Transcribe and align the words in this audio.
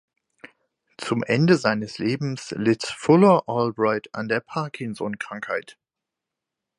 Zum 0.97 1.21
Ende 1.21 1.57
seines 1.57 1.99
Lebens 1.99 2.55
litt 2.57 2.85
Fuller 2.87 3.43
Albright 3.47 4.09
an 4.15 4.27
der 4.27 4.39
Parkinson-Krankheit. 4.39 5.77